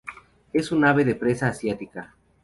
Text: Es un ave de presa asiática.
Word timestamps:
Es 0.51 0.71
un 0.71 0.83
ave 0.83 1.05
de 1.05 1.13
presa 1.13 1.49
asiática. 1.49 2.15